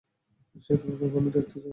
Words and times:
সে 0.55 0.73
তোমাকে 0.77 1.05
কখনো 1.05 1.29
দেখতে 1.29 1.55
চায় 1.55 1.65
না। 1.65 1.69